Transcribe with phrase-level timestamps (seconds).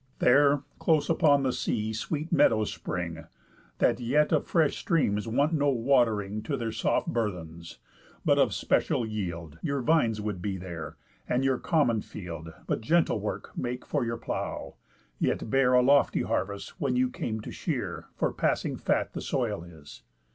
[0.17, 3.25] There, close upon the sea, sweet meadows spring;
[3.77, 7.77] That yet of fresh streams want no watering To their soft burthens,
[8.25, 9.59] but of special yield.
[9.61, 10.97] Your vines would be there;
[11.29, 14.73] and your common field But gentle work make for your plow,
[15.19, 19.63] yet bear A lofty harvest when you came to shear; For passing fat the soil
[19.63, 20.01] is.